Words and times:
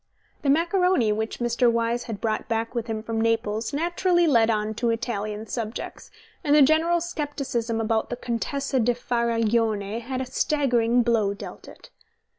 The 0.41 0.49
macaroni 0.49 1.11
which 1.11 1.37
Mr. 1.37 1.71
Wyse 1.71 2.05
had 2.05 2.19
brought 2.19 2.47
back 2.47 2.73
with 2.73 2.87
him 2.87 3.03
from 3.03 3.21
Naples 3.21 3.71
naturally 3.71 4.25
led 4.25 4.49
on 4.49 4.73
to 4.73 4.89
Italian 4.89 5.45
subjects, 5.45 6.09
and 6.43 6.55
the 6.55 6.63
general 6.63 6.99
scepticism 6.99 7.79
about 7.79 8.09
the 8.09 8.15
Contessa 8.15 8.79
di 8.79 8.95
Faraglione 8.95 9.99
had 9.99 10.19
a 10.19 10.25
staggering 10.25 11.03
blow 11.03 11.35
dealt 11.35 11.67
it. 11.67 11.91